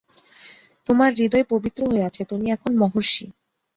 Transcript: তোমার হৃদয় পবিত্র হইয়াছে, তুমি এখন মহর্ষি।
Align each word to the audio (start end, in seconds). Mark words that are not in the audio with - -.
তোমার 0.87 1.09
হৃদয় 1.13 1.45
পবিত্র 1.49 1.81
হইয়াছে, 1.91 2.21
তুমি 2.25 2.45
এখন 2.51 2.71
মহর্ষি। 2.77 3.25